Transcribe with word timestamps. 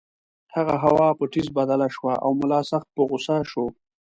هغه 0.55 0.75
هوا 0.83 1.09
په 1.17 1.23
ټیز 1.31 1.47
بدله 1.57 1.87
شوه 1.95 2.13
او 2.23 2.31
ملا 2.39 2.61
سخت 2.71 2.87
په 2.95 3.01
غُصه 3.09 3.37
شو. 3.51 3.65